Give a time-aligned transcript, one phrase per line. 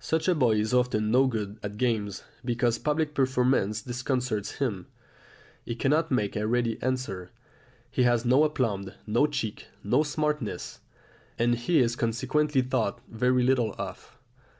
[0.00, 4.86] Such a boy is often no good at games, because public performance disconcerts him;
[5.64, 7.30] he cannot make a ready answer,
[7.88, 10.80] he has no aplomb, no cheek, no smartness;
[11.38, 14.18] and he is consequently thought very little of.